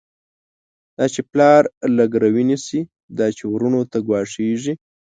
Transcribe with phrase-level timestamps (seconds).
[0.97, 1.63] دا چی پلار
[1.95, 2.79] له ګروی نيسی،
[3.17, 4.73] دا چی وروڼو ته ګواښيږی